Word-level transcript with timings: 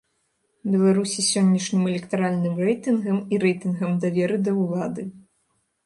Беларусі 0.75 1.25
сённяшнім 1.31 1.83
электаральным 1.93 2.55
рэйтынгам 2.65 3.17
і 3.35 3.43
рэйтынгам 3.47 3.91
даверу 4.07 4.45
да 4.49 4.59
ўлады. 4.61 5.11